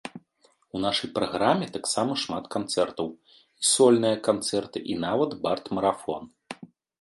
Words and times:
У 0.77 0.79
нашай 0.85 1.09
праграме 1.17 1.67
таксама 1.75 2.15
шмат 2.21 2.47
канцэртаў, 2.55 3.07
і 3.65 3.69
сольныя 3.73 4.17
канцэрты 4.29 4.77
і 4.95 4.97
нават 5.05 5.31
бард-марафон. 5.45 6.23